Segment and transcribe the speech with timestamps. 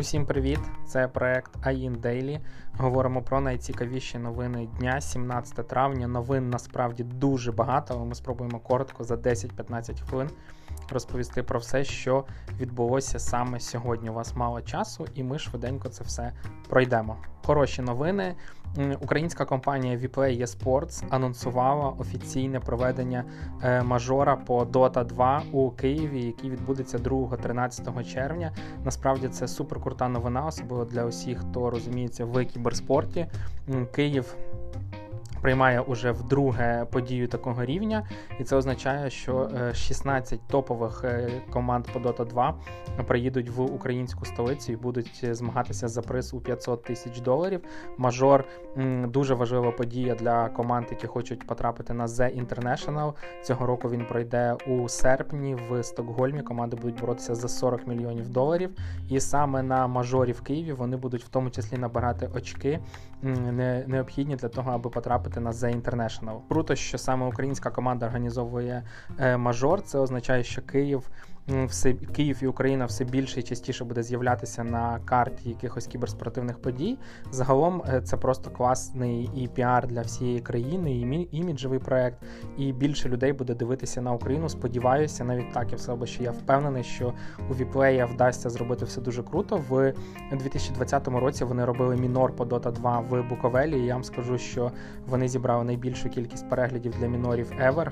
[0.00, 0.60] Усім привіт!
[0.86, 2.40] Це проект АІН Daily.
[2.78, 6.08] Говоримо про найцікавіші новини дня, 17 травня.
[6.08, 10.30] Новин насправді дуже багато, ми спробуємо коротко за 10-15 хвилин
[10.92, 12.24] розповісти про все, що
[12.60, 14.10] відбулося саме сьогодні.
[14.10, 16.32] У вас мало часу, і ми швиденько це все
[16.68, 17.16] пройдемо.
[17.44, 18.34] Хороші новини.
[19.00, 23.24] Українська компанія Vplay eSports анонсувала офіційне проведення
[23.62, 28.52] е, мажора по Dota 2 у Києві, який відбудеться 2-13 червня.
[28.84, 33.26] Насправді це суперкрута новина, особливо для усіх, хто розуміється в кіберспорті.
[33.92, 34.34] Київ
[35.42, 38.08] приймає уже вдруге подію такого рівня,
[38.40, 42.54] і це означає, що 16 е, топових е, команд по Dota 2
[43.06, 47.60] приїдуть в українську столицю і будуть змагатися за приз у 500 тисяч доларів.
[47.98, 48.44] Мажор
[49.04, 53.12] дуже важлива подія для команд, які хочуть потрапити на The International.
[53.42, 56.42] Цього року він пройде у серпні в Стокгольмі.
[56.42, 58.70] Команди будуть боротися за 40 мільйонів доларів.
[59.08, 62.80] І саме на мажорі в Києві вони будуть в тому числі набирати очки,
[63.86, 66.40] необхідні для того, аби потрапити потрапити на The International.
[66.48, 68.82] Круто, що саме українська команда організовує
[69.18, 69.82] е, мажор.
[69.82, 71.10] Це означає, що Київ
[71.66, 76.98] все Київ і Україна все більше і частіше буде з'являтися на карті якихось кіберспортивних подій.
[77.30, 82.18] Загалом е, це просто класний і піар для всієї країни, і іміджевий проект.
[82.58, 84.48] І більше людей буде дивитися на Україну.
[84.48, 87.14] Сподіваюся, навіть так я в себе, що я впевнений, що
[87.50, 89.64] у WePlay вдасться зробити все дуже круто.
[89.68, 89.94] В
[90.30, 93.78] 2020 році вони робили мінор по Dota 2 в Буковелі.
[93.80, 94.72] і Я вам скажу, що
[95.06, 97.90] вони зібрали найбільшу кількість переглядів для мінорів ever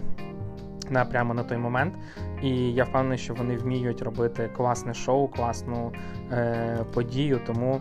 [0.90, 1.94] на прямо на той момент.
[2.42, 5.92] І я впевнений, що вони вміють робити класне шоу, класну
[6.32, 7.80] е, подію, тому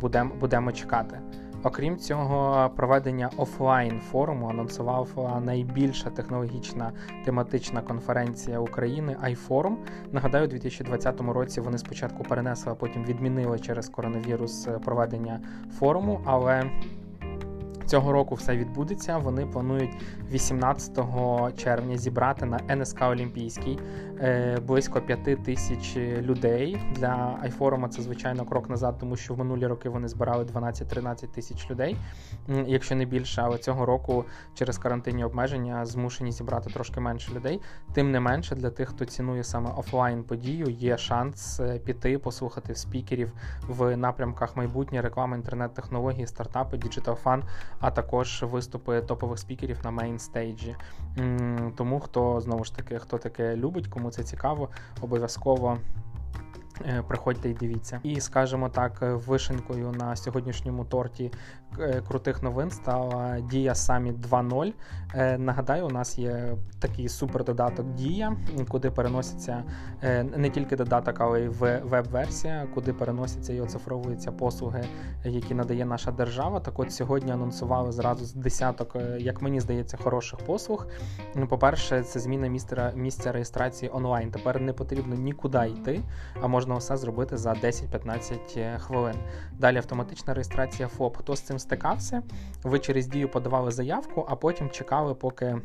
[0.00, 1.20] будемо будемо чекати.
[1.62, 6.92] Окрім цього, проведення офлайн форуму анонсував найбільша технологічна
[7.24, 9.74] тематична конференція України iForum.
[10.12, 15.40] Нагадаю, у 2020 році вони спочатку перенесли, а потім відмінили через коронавірус проведення
[15.78, 16.70] форуму, але
[17.88, 19.18] Цього року все відбудеться.
[19.18, 19.90] Вони планують
[20.30, 20.98] 18
[21.56, 23.78] червня зібрати на НСК Олімпійський
[24.20, 26.80] е, близько 5 тисяч людей.
[26.94, 31.70] Для айфорума це звичайно крок назад, тому що в минулі роки вони збирали 12-13 тисяч
[31.70, 31.96] людей,
[32.66, 33.42] якщо не більше.
[33.44, 34.24] Але цього року
[34.54, 37.60] через карантинні обмеження змушені зібрати трошки менше людей.
[37.92, 42.74] Тим не менше, для тих, хто цінує саме офлайн подію, є шанс е, піти, послухати
[42.74, 43.32] спікерів
[43.68, 47.42] в напрямках майбутнє, реклами, інтернет-технології, стартапи, digital-фан,
[47.80, 50.76] а також виступи топових спікерів на main stage 'і.
[51.76, 54.68] Тому хто знову ж таки хто таке любить, кому це цікаво,
[55.00, 55.78] обов'язково.
[56.86, 58.00] Е, приходьте і дивіться.
[58.02, 61.32] І скажімо так, вишенькою на сьогоднішньому торті
[61.67, 61.67] е,
[62.08, 64.72] крутих новин стала Дія Summit 2.0.
[65.14, 68.36] Е, нагадаю, у нас є такий супер додаток Дія,
[68.68, 69.64] куди переносяться
[70.36, 71.48] не тільки додаток, але й
[71.82, 74.84] веб-версія, куди переносяться і оцифровуються послуги,
[75.24, 76.60] які надає наша держава.
[76.60, 80.86] Так от сьогодні анонсували зразу з десяток, як мені здається, хороших послуг.
[81.34, 84.30] Ну, по-перше, це зміна місця місця реєстрації онлайн.
[84.30, 86.00] Тепер не потрібно нікуди йти,
[86.42, 89.14] а можна все зробити за 10-15 е, хвилин.
[89.52, 91.16] Далі автоматична реєстрація ФОП.
[91.16, 92.22] Хто з цим стикався?
[92.62, 95.56] Ви через дію подавали заявку, а потім чекали, поки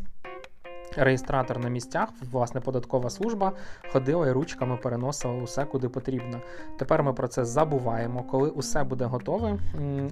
[0.98, 3.52] Реєстратор на місцях, власне, податкова служба
[3.92, 6.42] ходила і ручками переносила усе куди потрібно.
[6.78, 8.24] Тепер ми про це забуваємо.
[8.24, 9.58] Коли усе буде готове,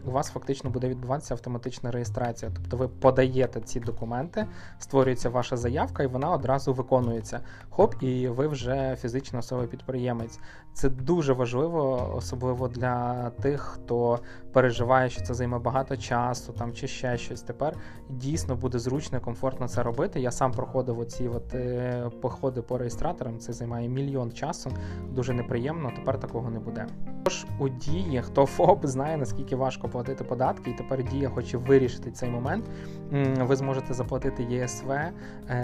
[0.06, 2.52] у вас фактично буде відбуватися автоматична реєстрація.
[2.56, 4.46] Тобто ви подаєте ці документи,
[4.80, 7.40] створюється ваша заявка, і вона одразу виконується.
[7.70, 10.40] Хоп, і ви вже фізична особа підприємець.
[10.74, 14.20] Це дуже важливо, особливо для тих, хто
[14.54, 17.42] переживає, що це займе багато часу там чи ще щось.
[17.42, 17.78] Тепер
[18.10, 20.20] дійсно буде зручно, і комфортно це робити.
[20.20, 23.40] Я сам проходив оці от, е, походи по реєстраторам.
[23.40, 24.72] Це займає мільйон часу.
[25.10, 25.92] Дуже неприємно.
[25.96, 26.88] Тепер такого не буде.
[27.24, 32.12] Тож у дії, хто ФОП знає наскільки важко платити податки, і тепер дія хоче вирішити
[32.12, 32.66] цей момент.
[33.42, 35.14] Ви зможете заплатити ЄСВ е,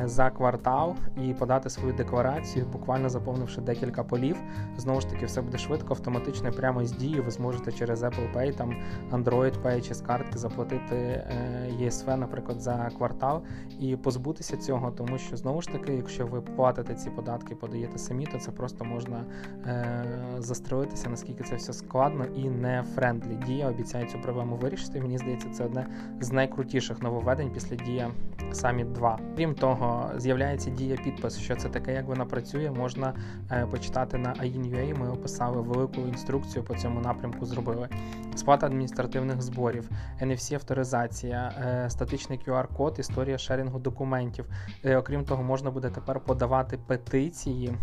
[0.06, 4.38] за квартал і подати свою декларацію, буквально заповнивши декілька полів.
[4.78, 7.20] Знову ж таки, все буде швидко, автоматично, прямо з дії.
[7.20, 8.74] Ви зможете через Apple Pay, там
[9.12, 13.42] Android Pay чи з картки заплатити е, ЄСВ, наприклад, за квартал
[13.80, 18.26] і позбутися цього, тому що знову ж таки, якщо ви платите ці податки, подаєте самі,
[18.26, 19.24] то це просто можна
[19.66, 20.06] е,
[20.38, 23.40] застрелитися, наскільки це все складно і не friendly.
[23.48, 25.02] Дія обіцяє цю проблему вирішити.
[25.02, 25.88] Мені здається, це одне
[26.20, 28.12] з найкрутіших нововведень після дія
[28.52, 29.20] Summit 2.
[29.36, 31.40] Крім того, з'являється дія підпис.
[31.40, 33.14] Що це таке, як вона працює, можна
[33.52, 35.00] е, почитати на AIN.ua.
[35.00, 37.46] Ми описали велику інструкцію по цьому напрямку.
[37.46, 37.90] Зробили.
[38.38, 39.90] Сплата адміністративних зборів,
[40.22, 41.52] NFC авторизація,
[41.86, 44.46] е, статичний QR-код, історія шерінгу документів.
[44.86, 47.74] Е, окрім того, можна буде тепер подавати петиції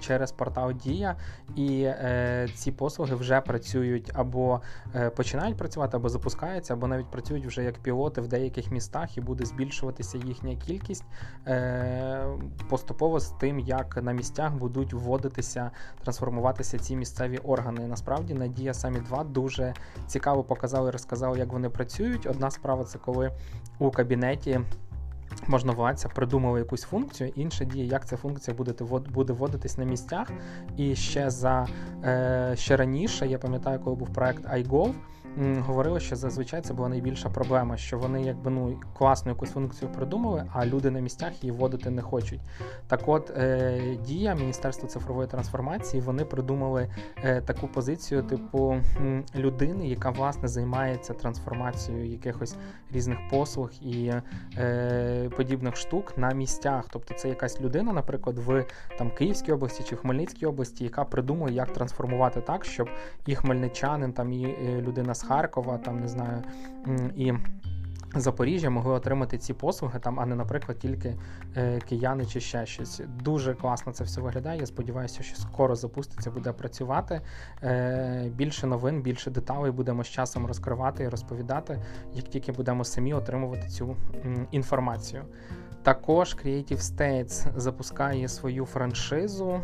[0.00, 1.16] через портал Дія,
[1.56, 4.60] і е, ці послуги вже працюють або
[5.16, 9.44] починають працювати, або запускаються, або навіть працюють вже як пілоти в деяких містах, і буде
[9.44, 11.04] збільшуватися їхня кількість
[12.68, 15.70] поступово з тим, як на місцях будуть вводитися,
[16.02, 17.86] трансформуватися ці місцеві органи.
[17.86, 19.69] Насправді Надія самі 2 дуже
[20.06, 22.26] цікаво показали, розказали, як вони працюють.
[22.26, 23.30] Одна справа це коли
[23.78, 24.60] у кабінеті.
[25.46, 28.84] Можновладця придумали якусь функцію, інша діє, як ця функція буде
[29.14, 30.30] буде вводитись на місцях.
[30.76, 31.66] І ще за
[32.04, 34.94] е, ще раніше, я пам'ятаю, коли був проект iGov,
[35.38, 40.46] говорили, що зазвичай це була найбільша проблема, що вони якби ну класну якусь функцію придумали,
[40.52, 42.40] а люди на місцях її вводити не хочуть.
[42.86, 46.90] Так от е, дія Міністерства цифрової трансформації вони придумали
[47.24, 48.76] е, таку позицію, типу
[49.34, 52.56] людини, яка власне займається трансформацією якихось
[52.92, 54.12] різних послуг і
[54.58, 56.84] е, подібних штук на місцях.
[56.90, 58.64] Тобто це якась людина, наприклад, в
[58.98, 62.88] там Київській області чи в Хмельницькій області, яка придумує, як трансформувати так, щоб
[63.26, 66.42] і хмельничанин, там і е, людина з Харкова, там не знаю,
[67.16, 67.32] і.
[68.14, 71.16] Запоріжжя могли отримати ці послуги, там, а не, наприклад, тільки
[71.56, 73.02] е, кияни чи ще щось.
[73.22, 74.60] Дуже класно це все виглядає.
[74.60, 77.20] Я сподіваюся, що скоро запуститься, буде працювати.
[77.62, 81.78] Е, Більше новин, більше деталей будемо з часом розкривати і розповідати,
[82.14, 85.22] як тільки будемо самі отримувати цю м, інформацію.
[85.82, 89.60] Також Creative States запускає свою франшизу.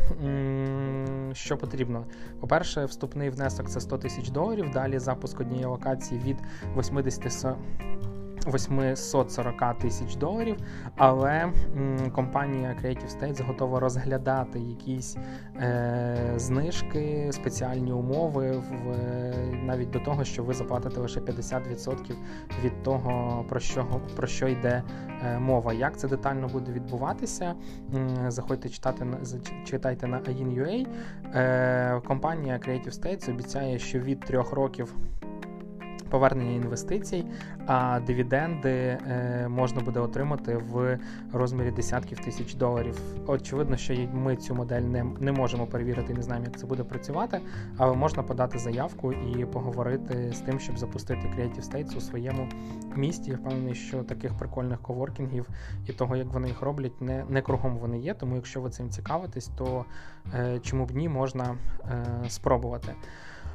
[1.33, 2.05] Що потрібно?
[2.39, 4.71] По-перше, вступний внесок це 100 тисяч доларів.
[4.73, 6.37] Далі запуск однієї локації від
[6.77, 7.55] 80
[8.53, 10.57] 840 тисяч доларів,
[10.95, 11.51] але
[12.11, 15.17] компанія Creative States готова розглядати якісь
[15.61, 18.95] е, знижки, спеціальні умови, в,
[19.65, 22.15] навіть до того, що ви заплатите лише 50%
[22.63, 23.85] від того, про що
[24.15, 24.83] про що йде
[25.25, 25.73] е, мова.
[25.73, 27.55] Як це детально буде відбуватися?
[28.27, 29.07] Заходьте читати
[29.65, 30.21] читайте на.
[31.35, 34.95] Е, Компанія Creative States обіцяє, що від трьох років
[36.07, 37.25] повернення інвестицій,
[37.65, 40.99] а дивіденди е, можна буде отримати в
[41.33, 42.99] розмірі десятків тисяч доларів.
[43.27, 47.39] Очевидно, що ми цю модель не не можемо перевірити, не знаємо, як це буде працювати,
[47.77, 52.47] але можна подати заявку і поговорити з тим, щоб запустити Creative States у своєму
[52.95, 53.31] місті.
[53.31, 55.47] Я впевнений, що таких прикольних коворкінгів
[55.87, 58.13] і того, як вони їх роблять, не не кругом вони є.
[58.13, 59.85] Тому, якщо ви цим цікавитесь, то
[60.33, 61.55] е, чому б ні можна
[61.91, 62.93] е, спробувати.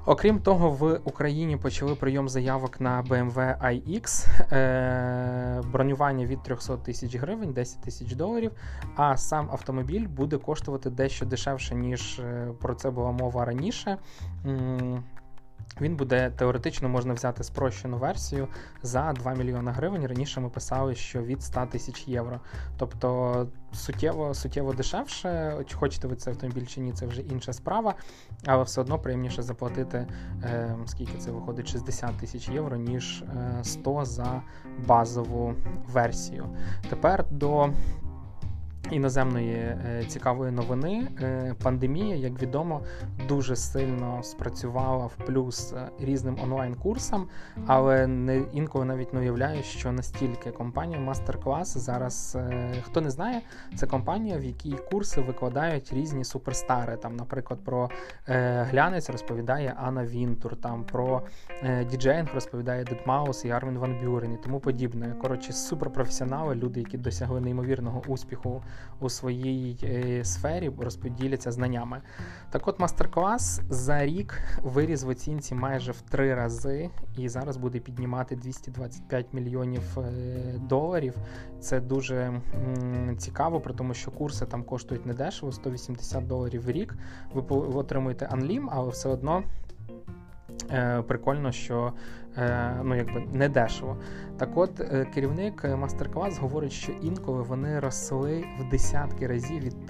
[0.06, 7.16] Окрім того, в Україні почали прийом заявок на BMW iX, е, бронювання від 300 тисяч
[7.16, 8.52] гривень, 10 тисяч доларів.
[8.96, 13.99] А сам автомобіль буде коштувати дещо дешевше, ніж е, про це була мова раніше.
[15.80, 18.48] Він буде теоретично можна взяти спрощену версію
[18.82, 20.06] за 2 мільйони гривень.
[20.06, 22.40] Раніше ми писали, що від 100 тисяч євро.
[22.76, 25.56] Тобто суттєво суттєво дешевше.
[25.66, 27.94] Чи хочете ви цей автомобіль чи ні, це вже інша справа,
[28.46, 30.06] але все одно приємніше заплатити,
[30.42, 34.42] е, скільки це виходить, 60 тисяч євро, ніж е, 100 за
[34.86, 35.54] базову
[35.86, 36.46] версію.
[36.90, 37.70] Тепер до
[38.90, 41.08] іноземної е, цікавої новини.
[41.23, 42.81] Е, пандемія, як відомо,
[43.29, 47.29] дуже сильно спрацювала в плюс е, різним онлайн-курсам,
[47.67, 52.38] але не інколи навіть не уявляю, що настільки компанія MasterClass зараз
[52.82, 53.40] хто не знає,
[53.75, 56.96] це компанія, в якій курси викладають різні суперстари.
[56.96, 57.91] Там, наприклад, про
[58.70, 61.22] глянець розповідає Анна Вінтур, там про
[61.91, 65.17] діджеїнг розповідає Дед Маус і Армін Ван Бюрен і тому подібне.
[65.22, 68.62] Коротше, суперпрофесіонали, люди, які досягли неймовірного успіху
[69.00, 72.00] у своїй е, сфері, розподіляться знаннями.
[72.50, 77.79] Так от мастер-клас за рік виріс в оцінці майже в три рази, і зараз буде
[77.79, 80.05] піднімати 225 мільйонів е,
[80.69, 81.14] доларів.
[81.60, 82.41] Це дуже
[83.19, 86.94] цікаво, при тому що курси там коштують недешево, 180 доларів в рік.
[87.34, 89.43] Ви отримуєте анлім, але все одно.
[90.70, 91.92] Е, прикольно, що
[92.36, 93.96] Е, ну якби не дешево.
[94.38, 99.86] Так от е, керівник мастер-клас говорить, що інколи вони росли в десятки разів від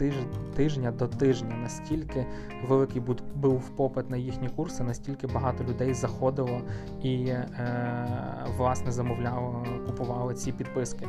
[0.54, 1.57] тижня, до тижня.
[1.62, 2.26] Настільки
[2.69, 3.02] великий
[3.35, 6.61] був попит на їхні курси, настільки багато людей заходило
[7.02, 7.33] і
[8.57, 11.09] власне замовляло, купувало ці підписки.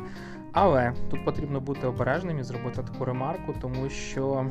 [0.56, 4.46] Але тут потрібно бути обережним і зробити таку ремарку, тому що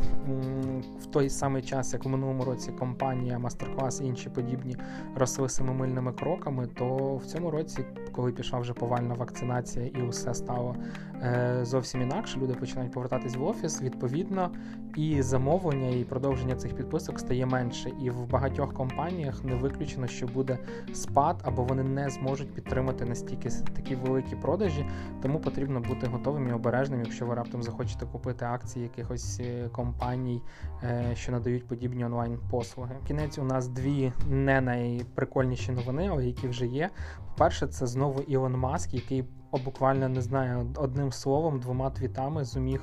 [0.99, 4.77] в той самий час, як в минулому році компанія MasterClass і інші подібні
[5.15, 10.75] росли семимильними кроками, то в цьому році, коли пішла вже повальна вакцинація і усе стало
[11.21, 13.81] е, зовсім інакше, люди починають повертатись в офіс.
[13.81, 14.51] Відповідно,
[14.95, 17.91] і замовлення, і продовження цих підписок стає менше.
[18.03, 20.57] І в багатьох компаніях не виключено, що буде
[20.93, 24.85] спад, або вони не зможуть підтримати настільки такі великі продажі,
[25.21, 30.41] тому потрібно бути готовим і обережним, якщо ви раптом захочете купити акції якихось е, компаній,
[30.83, 32.95] е, що надають подібні онлайн-послуги.
[33.07, 36.89] Кінець у нас дві не найприкольніші новини, які вже є.
[37.37, 39.25] Перше, це знову Ілон Маск, який
[39.65, 42.81] буквально не знаю одним словом, двома твітами зуміг.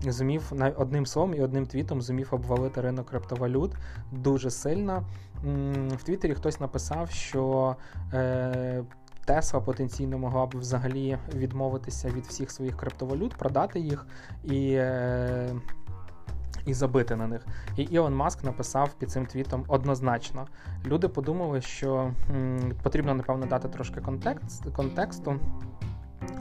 [0.00, 3.74] Зумів одним словом і одним твітом зумів обвалити ринок криптовалют
[4.12, 5.04] дуже сильно.
[5.96, 7.76] В Твіттері хтось написав, що
[8.12, 8.84] е,
[9.28, 14.06] Тесла потенційно могла б взагалі відмовитися від всіх своїх криптовалют, продати їх
[14.44, 15.54] і е,
[16.66, 17.46] і забити на них.
[17.76, 20.46] І Ілон Маск написав під цим твітом однозначно.
[20.86, 25.40] Люди подумали, що м, потрібно, напевно, дати трошки контекст, контексту.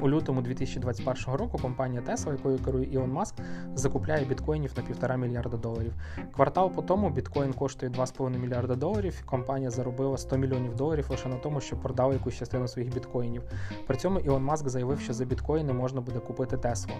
[0.02, 3.36] У лютому 2021 року компанія Tesla, якою керує Ілон Маск,
[3.76, 5.94] закупляє біткоїнів на півтора мільярда доларів.
[6.36, 9.24] Квартал по тому біткоін коштує 2,5 мільярда доларів.
[9.26, 13.44] Компанія заробила 100 мільйонів доларів лише на тому, що продала якусь частину своїх біткоїнів.
[13.88, 16.94] При цьому Ілон Маск заявив, що за біткоїни можна буде купити Теслу.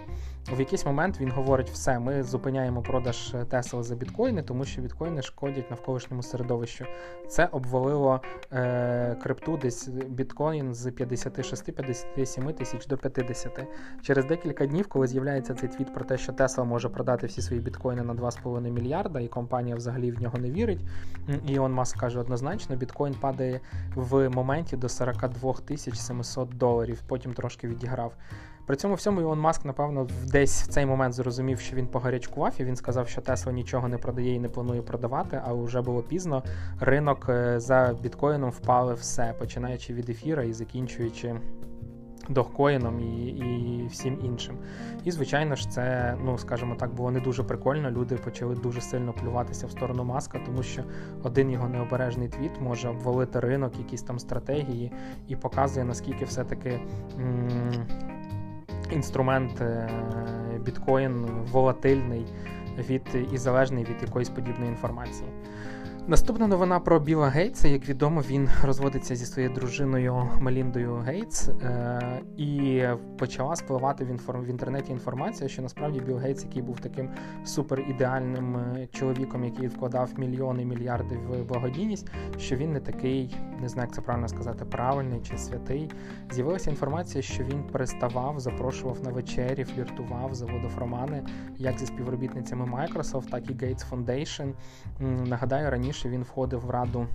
[0.52, 5.22] В якийсь момент він говорить: все, ми зупиняємо продаж Тесла за біткоїни, тому що біткоїни
[5.22, 6.86] шкодять навколишньому середовищу.
[7.28, 13.68] Це обвалило е, крипту десь біткоін з 56-57 тисяч до 50.
[14.02, 17.62] Через декілька днів, коли з'являється цей твіт про те, що Тесла може продати всі свої
[17.62, 20.82] біткоїни на 2,5 мільярда, і компанія взагалі в нього не вірить.
[21.48, 23.60] Ілон Маск каже однозначно, біткоін падає
[23.96, 28.14] в моменті до 42 тисяч 700 доларів, потім трошки відіграв.
[28.68, 32.64] При цьому всьому Ілон Маск, напевно, десь в цей момент зрозумів, що він погарячкував, і
[32.64, 36.44] він сказав, що Тесла нічого не продає і не планує продавати, а вже було пізно.
[36.80, 41.36] Ринок е, за біткоїном впали все, починаючи від ефіра і закінчуючи
[42.30, 44.56] дохкоїном і і всім іншим.
[45.04, 47.92] І, звичайно ж, це, ну скажімо так, було не дуже прикольно.
[47.92, 50.84] Люди почали дуже сильно плюватися в сторону маска, тому що
[51.24, 54.92] один його необережний твіт може обвалити ринок, якісь там стратегії,
[55.28, 56.80] і показує, наскільки все-таки.
[57.20, 57.88] М-
[58.92, 59.90] Інструмент е,
[60.66, 62.26] біткоін волатильний
[62.90, 63.02] від
[63.34, 65.30] і залежний від якоїсь подібної інформації.
[66.10, 67.68] Наступна новина про Біла Гейтса.
[67.68, 72.84] Як відомо, він розводиться зі своєю дружиною Меліндою Гейтс, е- і
[73.18, 74.42] почала спливати в інформ...
[74.42, 77.10] в інтернеті інформація, що насправді Біл Гейтс, який був таким
[77.46, 83.70] супер ідеальним е, чоловіком, який вкладав мільйони мільярди в благодійність, що він не такий, не
[83.70, 85.92] знаю, як це правильно сказати, правильний чи святий.
[86.32, 91.24] З'явилася інформація, що він переставав, запрошував на вечері, фліртував, заводив романи
[91.58, 94.54] як зі співробітницями Microsoft, так і Gates Foundation.
[95.28, 97.08] Нагадаю, раніше раніше він входив в раду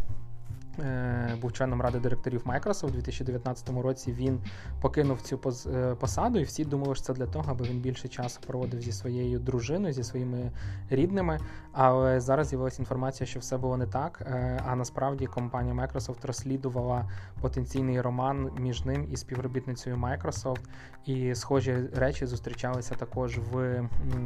[1.41, 4.13] був членом ради директорів Microsoft у 2019 році.
[4.13, 4.41] Він
[4.81, 8.41] покинув цю е, посаду, і всі думали, що це для того, аби він більше часу
[8.47, 10.51] проводив зі своєю дружиною, зі своїми
[10.91, 11.39] рідними.
[11.73, 14.23] Але зараз з'явилася інформація, що все було не так.
[14.27, 17.11] Е, а насправді компанія Microsoft розслідувала
[17.41, 20.61] потенційний роман між ним і співробітницею Microsoft.
[21.07, 23.57] І схожі речі зустрічалися також в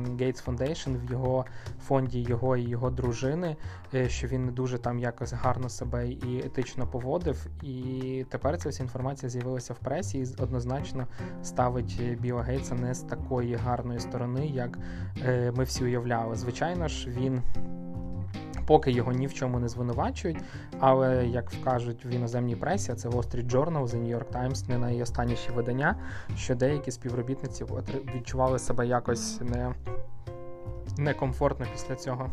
[0.09, 1.47] Gates Foundation, в його
[1.87, 3.57] фонді його і його дружини,
[4.07, 7.47] що він не дуже там якось гарно себе і етично поводив.
[7.63, 11.07] І тепер ця вся інформація з'явилася в пресі і однозначно
[11.43, 14.79] ставить Біла Гейтса не з такої гарної сторони, як
[15.27, 16.37] е, ми всі уявляли.
[16.37, 17.43] Звичайно ж, він.
[18.67, 20.39] Поки його ні в чому не звинувачують,
[20.79, 24.79] але як кажуть в іноземній пресі, це Wall Street Journal, The New York Times, не
[24.79, 25.97] найостанніші видання,
[26.37, 27.65] що деякі співробітниці
[28.15, 29.75] відчували себе якось не
[30.99, 32.31] некомфортно після цього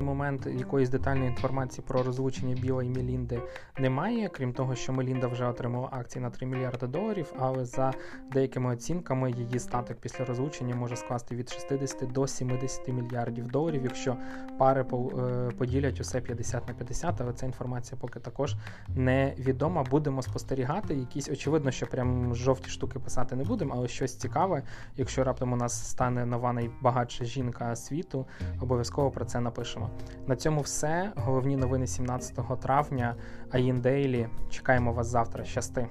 [0.00, 3.42] момент якоїсь детальної інформації про розлучення Біла і Мелінди
[3.78, 7.92] немає, крім того, що Мелінда вже отримала акції на 3 мільярди доларів, але за
[8.32, 14.16] деякими оцінками її статок після розлучення може скласти від 60 до 70 мільярдів доларів, якщо
[14.58, 18.56] пари е, поділять усе 50 на 50, але ця інформація поки також
[18.88, 19.84] невідома.
[19.90, 20.94] Будемо спостерігати.
[20.94, 24.62] Якісь очевидно, що прям жовті штуки писати не будемо, але щось цікаве.
[24.96, 28.26] Якщо раптом у нас стане нова найбагатша жінка світу,
[28.60, 29.89] обов'язково про це напишемо.
[30.26, 31.12] На цьому все.
[31.16, 33.16] Головні новини 17 травня.
[33.50, 34.28] Аїн Дейлі.
[34.50, 35.44] Чекаємо вас завтра.
[35.44, 35.88] Щасти.